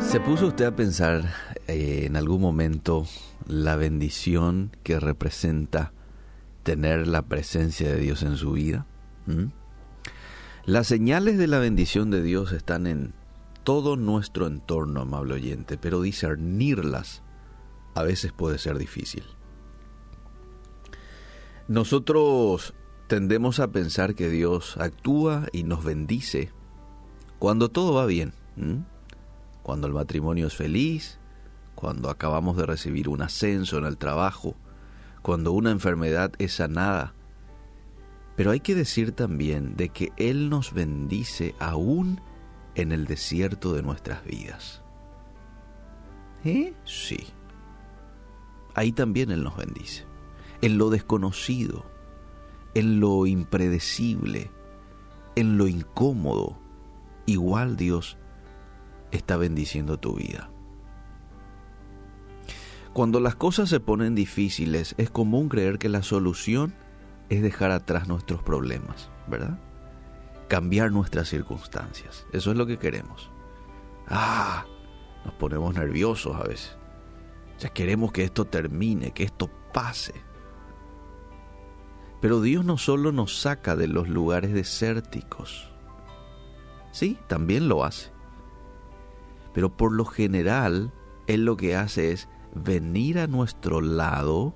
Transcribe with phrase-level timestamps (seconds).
[0.00, 1.32] ¿Se puso usted a pensar
[1.68, 3.06] eh, en algún momento
[3.46, 5.92] la bendición que representa
[6.62, 8.86] tener la presencia de Dios en su vida?
[9.26, 9.46] ¿Mm?
[10.64, 13.14] Las señales de la bendición de Dios están en
[13.64, 17.22] todo nuestro entorno, amable oyente, pero discernirlas
[17.94, 19.24] a veces puede ser difícil.
[21.68, 22.74] Nosotros
[23.06, 26.50] tendemos a pensar que Dios actúa y nos bendice
[27.38, 28.34] cuando todo va bien,
[29.62, 31.18] cuando el matrimonio es feliz,
[31.74, 34.54] cuando acabamos de recibir un ascenso en el trabajo,
[35.22, 37.14] cuando una enfermedad es sanada.
[38.36, 42.20] Pero hay que decir también de que Él nos bendice aún
[42.74, 44.82] en el desierto de nuestras vidas.
[46.44, 46.74] ¿Eh?
[46.84, 47.18] Sí.
[48.74, 50.06] Ahí también Él nos bendice
[50.62, 51.84] en lo desconocido,
[52.74, 54.50] en lo impredecible,
[55.34, 56.56] en lo incómodo,
[57.26, 58.16] igual Dios
[59.12, 60.50] está bendiciendo tu vida.
[62.92, 66.74] Cuando las cosas se ponen difíciles, es común creer que la solución
[67.30, 69.58] es dejar atrás nuestros problemas, ¿verdad?
[70.48, 72.26] Cambiar nuestras circunstancias.
[72.32, 73.30] Eso es lo que queremos.
[74.08, 74.66] Ah,
[75.24, 76.76] nos ponemos nerviosos a veces.
[77.58, 80.12] Ya queremos que esto termine, que esto pase.
[82.20, 85.70] Pero Dios no solo nos saca de los lugares desérticos,
[86.92, 88.11] sí, también lo hace.
[89.54, 90.92] Pero por lo general,
[91.26, 94.54] Él lo que hace es venir a nuestro lado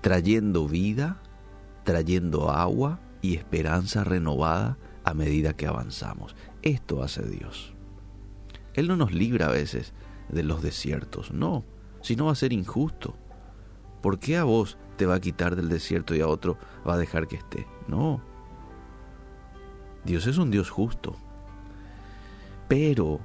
[0.00, 1.22] trayendo vida,
[1.84, 6.34] trayendo agua y esperanza renovada a medida que avanzamos.
[6.62, 7.74] Esto hace Dios.
[8.74, 9.92] Él no nos libra a veces
[10.28, 11.64] de los desiertos, no,
[12.02, 13.16] sino va a ser injusto.
[14.00, 16.56] ¿Por qué a vos te va a quitar del desierto y a otro
[16.86, 17.66] va a dejar que esté?
[17.88, 18.22] No.
[20.04, 21.16] Dios es un Dios justo.
[22.68, 23.20] Pero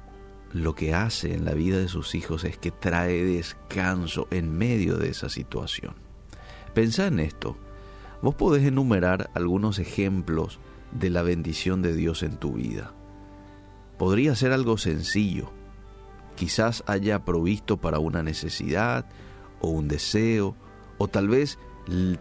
[0.56, 4.96] lo que hace en la vida de sus hijos es que trae descanso en medio
[4.96, 5.94] de esa situación.
[6.72, 7.56] Pensá en esto.
[8.22, 10.58] Vos podés enumerar algunos ejemplos
[10.92, 12.92] de la bendición de Dios en tu vida.
[13.98, 15.50] Podría ser algo sencillo.
[16.36, 19.06] Quizás haya provisto para una necesidad
[19.60, 20.56] o un deseo
[20.96, 21.58] o tal vez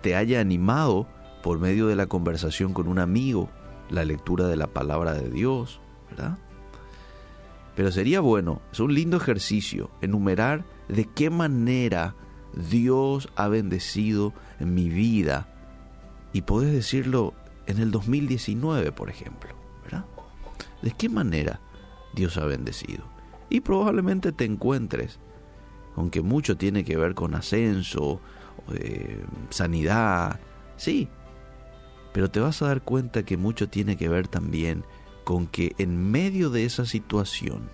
[0.01, 1.07] te haya animado
[1.41, 3.49] por medio de la conversación con un amigo,
[3.89, 5.79] la lectura de la palabra de Dios,
[6.09, 6.37] ¿verdad?
[7.75, 12.15] Pero sería bueno, es un lindo ejercicio, enumerar de qué manera
[12.69, 15.47] Dios ha bendecido en mi vida.
[16.31, 17.33] Y podés decirlo
[17.67, 20.05] en el 2019, por ejemplo, ¿verdad?
[20.81, 21.59] ¿De qué manera
[22.13, 23.03] Dios ha bendecido?
[23.49, 25.19] Y probablemente te encuentres,
[25.95, 28.21] aunque mucho tiene que ver con ascenso,
[28.73, 30.39] eh, sanidad,
[30.77, 31.09] sí,
[32.13, 34.85] pero te vas a dar cuenta que mucho tiene que ver también
[35.25, 37.69] con que en medio de esa situación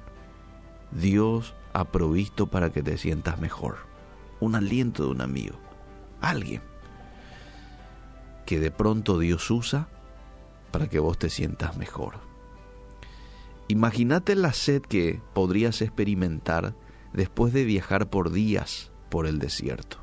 [0.92, 3.78] Dios ha provisto para que te sientas mejor.
[4.40, 5.56] Un aliento de un amigo,
[6.20, 6.64] alguien
[8.46, 9.88] que de pronto Dios usa
[10.72, 12.16] para que vos te sientas mejor.
[13.68, 16.74] Imagínate la sed que podrías experimentar
[17.14, 19.98] después de viajar por días por el desierto.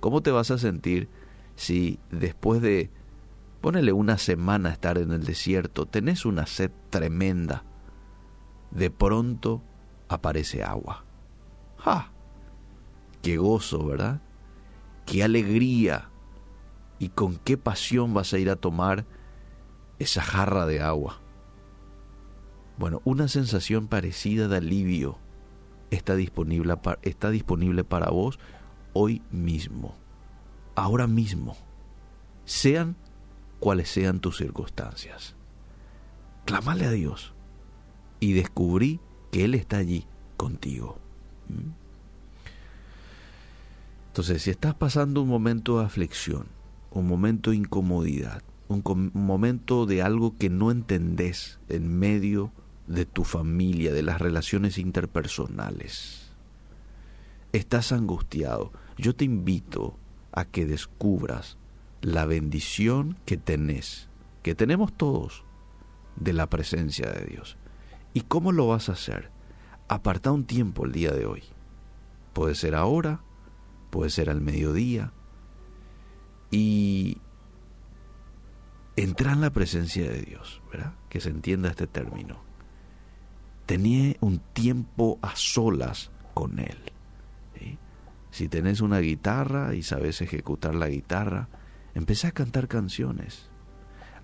[0.00, 1.08] ¿Cómo te vas a sentir
[1.56, 2.90] si después de,
[3.64, 7.64] ponele una semana estar en el desierto, tenés una sed tremenda?
[8.70, 9.62] De pronto
[10.06, 11.06] aparece agua.
[11.78, 12.12] ¡Ja!
[13.22, 14.20] ¡Qué gozo, ¿verdad?
[15.06, 16.10] ¡Qué alegría!
[16.98, 19.06] ¿Y con qué pasión vas a ir a tomar
[19.98, 21.22] esa jarra de agua?
[22.76, 25.16] Bueno, una sensación parecida de alivio
[25.90, 28.38] está disponible, está disponible para vos
[28.92, 29.94] hoy mismo,
[30.74, 31.56] ahora mismo,
[32.44, 32.96] sean
[33.64, 35.36] cuales sean tus circunstancias.
[36.44, 37.32] Clámale a Dios
[38.20, 39.00] y descubrí
[39.32, 40.98] que Él está allí contigo.
[41.48, 41.70] ¿Mm?
[44.08, 46.48] Entonces, si estás pasando un momento de aflicción,
[46.90, 52.52] un momento de incomodidad, un, momento de algo que no entendés en medio
[52.86, 56.32] de tu familia, de las relaciones interpersonales,
[57.52, 59.96] estás angustiado, yo te invito
[60.32, 61.56] a que descubras
[62.04, 64.08] la bendición que tenés,
[64.42, 65.44] que tenemos todos,
[66.16, 67.56] de la presencia de Dios.
[68.12, 69.30] ¿Y cómo lo vas a hacer?
[69.88, 71.42] Aparta un tiempo el día de hoy.
[72.32, 73.20] Puede ser ahora,
[73.90, 75.12] puede ser al mediodía.
[76.50, 77.18] Y
[78.96, 80.94] entra en la presencia de Dios, ¿verdad?
[81.08, 82.42] Que se entienda este término.
[83.66, 86.78] Tenía un tiempo a solas con Él.
[88.30, 91.48] Si tenés una guitarra y sabes ejecutar la guitarra,
[91.94, 93.50] empecé a cantar canciones.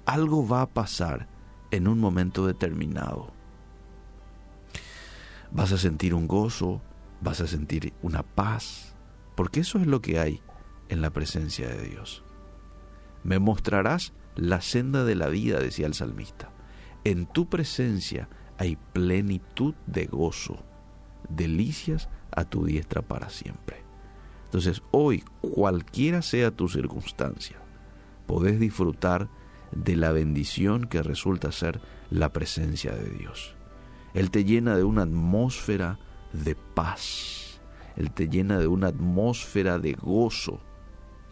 [0.04, 1.28] Algo va a pasar
[1.70, 3.32] en un momento determinado.
[5.52, 6.80] vas a sentir un gozo,
[7.20, 8.94] vas a sentir una paz,
[9.34, 10.42] porque eso es lo que hay
[10.88, 12.22] en la presencia de Dios.
[13.24, 16.50] Me mostrarás la senda de la vida, decía el salmista.
[17.04, 18.28] En tu presencia
[18.58, 20.62] hay plenitud de gozo,
[21.28, 23.89] delicias a tu diestra para siempre.
[24.50, 27.56] Entonces hoy, cualquiera sea tu circunstancia,
[28.26, 29.28] podés disfrutar
[29.70, 31.80] de la bendición que resulta ser
[32.10, 33.54] la presencia de Dios.
[34.12, 36.00] Él te llena de una atmósfera
[36.32, 37.60] de paz.
[37.94, 40.60] Él te llena de una atmósfera de gozo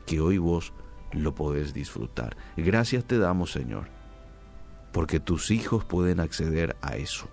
[0.06, 0.72] que hoy vos
[1.10, 2.36] lo podés disfrutar.
[2.56, 3.88] Gracias te damos, Señor,
[4.92, 7.26] porque tus hijos pueden acceder a eso,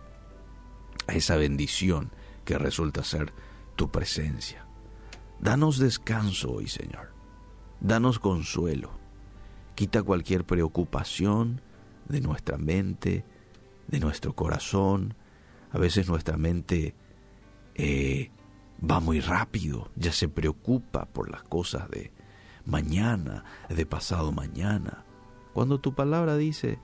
[1.06, 2.10] a esa bendición
[2.44, 3.34] que resulta ser
[3.76, 4.65] tu presencia.
[5.46, 7.14] Danos descanso hoy, Señor.
[7.80, 8.90] Danos consuelo.
[9.76, 11.62] Quita cualquier preocupación
[12.10, 13.24] de nuestra mente,
[13.88, 15.14] de nuestro corazón.
[15.72, 16.96] A veces nuestra mente
[17.76, 18.32] eh,
[18.82, 22.12] va muy rápido, ya se preocupa por las cosas de
[22.66, 25.06] mañana, de pasado mañana.
[25.54, 26.80] Cuando tu palabra dice,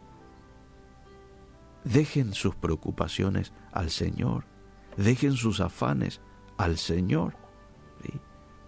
[1.84, 4.46] dejen sus preocupaciones al Señor,
[4.98, 6.22] dejen sus afanes
[6.58, 7.41] al Señor,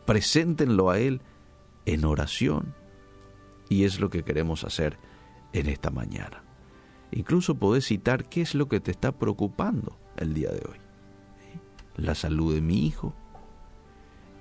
[0.05, 1.21] preséntenlo a Él
[1.85, 2.73] en oración.
[3.69, 4.97] Y es lo que queremos hacer
[5.53, 6.43] en esta mañana.
[7.11, 10.77] Incluso podés citar qué es lo que te está preocupando el día de hoy.
[11.95, 13.13] La salud de mi hijo,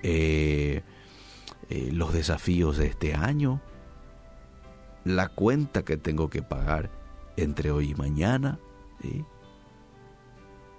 [0.02, 0.82] eh,
[1.68, 3.60] eh, los desafíos de este año,
[5.04, 6.90] la cuenta que tengo que pagar
[7.36, 8.58] entre hoy y mañana.
[9.02, 9.24] ¿sí?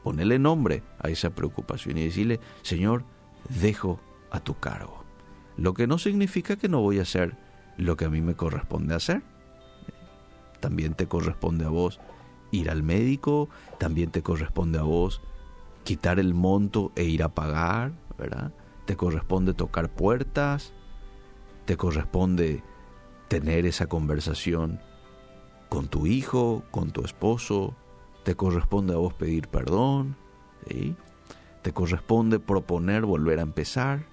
[0.03, 3.05] Ponerle nombre a esa preocupación y decirle, Señor,
[3.49, 3.99] dejo
[4.33, 5.05] a tu cargo.
[5.55, 7.37] Lo que no significa que no voy a hacer
[7.77, 9.23] lo que a mí me corresponde hacer.
[10.59, 11.99] También te corresponde a vos
[12.51, 13.49] ir al médico,
[13.79, 15.21] también te corresponde a vos
[15.83, 18.53] quitar el monto e ir a pagar, ¿verdad?
[18.85, 20.73] Te corresponde tocar puertas,
[21.65, 22.63] te corresponde
[23.27, 24.79] tener esa conversación
[25.69, 27.75] con tu hijo, con tu esposo,
[28.23, 30.15] te corresponde a vos pedir perdón,
[31.61, 34.05] te corresponde proponer volver a empezar,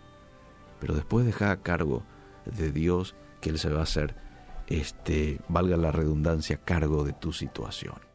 [0.80, 2.02] pero después deja a cargo
[2.44, 4.16] de Dios que Él se va a hacer,
[4.66, 8.09] este, valga la redundancia, cargo de tu situación.